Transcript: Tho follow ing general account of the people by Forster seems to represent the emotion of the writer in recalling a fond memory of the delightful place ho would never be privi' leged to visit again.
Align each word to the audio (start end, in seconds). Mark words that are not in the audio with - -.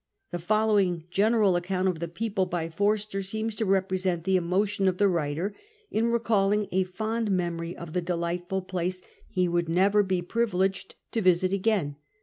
Tho 0.31 0.39
follow 0.39 0.79
ing 0.79 1.03
general 1.11 1.55
account 1.55 1.87
of 1.87 1.99
the 1.99 2.07
people 2.07 2.47
by 2.47 2.69
Forster 2.69 3.21
seems 3.21 3.55
to 3.57 3.65
represent 3.67 4.23
the 4.23 4.35
emotion 4.35 4.87
of 4.87 4.97
the 4.97 5.07
writer 5.07 5.53
in 5.91 6.07
recalling 6.07 6.67
a 6.71 6.85
fond 6.85 7.29
memory 7.29 7.77
of 7.77 7.93
the 7.93 8.01
delightful 8.01 8.63
place 8.63 9.03
ho 9.35 9.49
would 9.51 9.69
never 9.69 10.01
be 10.01 10.23
privi' 10.23 10.69
leged 10.69 10.95
to 11.11 11.21
visit 11.21 11.53
again. 11.53 11.97